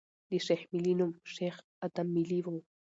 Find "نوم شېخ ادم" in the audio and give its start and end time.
0.99-2.07